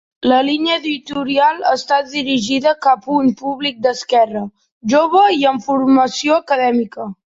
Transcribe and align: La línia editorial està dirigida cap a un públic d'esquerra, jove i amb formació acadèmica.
La 0.29 0.37
línia 0.45 0.77
editorial 0.81 1.59
està 1.73 1.99
dirigida 2.15 2.73
cap 2.85 3.05
a 3.05 3.13
un 3.17 3.29
públic 3.43 3.77
d'esquerra, 3.87 4.41
jove 4.95 5.23
i 5.43 5.47
amb 5.51 5.67
formació 5.69 6.41
acadèmica. 6.47 7.07